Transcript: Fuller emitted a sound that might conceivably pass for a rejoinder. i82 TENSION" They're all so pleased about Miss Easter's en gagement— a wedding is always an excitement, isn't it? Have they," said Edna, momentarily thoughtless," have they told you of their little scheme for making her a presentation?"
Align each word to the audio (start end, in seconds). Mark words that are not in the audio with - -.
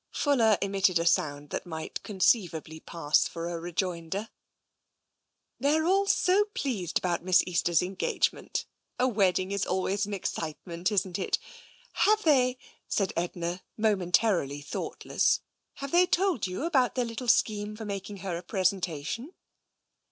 Fuller 0.11 0.57
emitted 0.63 0.97
a 0.97 1.05
sound 1.05 1.51
that 1.51 1.67
might 1.67 2.01
conceivably 2.01 2.79
pass 2.79 3.27
for 3.27 3.47
a 3.49 3.59
rejoinder. 3.59 4.21
i82 4.29 4.29
TENSION" 4.31 4.31
They're 5.59 5.85
all 5.85 6.07
so 6.07 6.45
pleased 6.55 6.97
about 6.97 7.23
Miss 7.23 7.43
Easter's 7.45 7.83
en 7.83 7.95
gagement— 7.95 8.65
a 8.99 9.07
wedding 9.07 9.51
is 9.51 9.63
always 9.63 10.07
an 10.07 10.15
excitement, 10.15 10.91
isn't 10.91 11.19
it? 11.19 11.37
Have 11.93 12.23
they," 12.23 12.57
said 12.87 13.13
Edna, 13.15 13.61
momentarily 13.77 14.61
thoughtless," 14.61 15.41
have 15.75 15.91
they 15.91 16.07
told 16.07 16.47
you 16.47 16.65
of 16.65 16.93
their 16.95 17.05
little 17.05 17.27
scheme 17.27 17.75
for 17.75 17.85
making 17.85 18.17
her 18.25 18.35
a 18.35 18.41
presentation?" 18.41 19.35